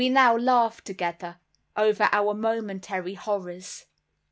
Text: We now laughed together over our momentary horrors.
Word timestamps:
We 0.01 0.09
now 0.09 0.35
laughed 0.35 0.85
together 0.85 1.37
over 1.77 2.09
our 2.11 2.33
momentary 2.33 3.13
horrors. 3.13 3.85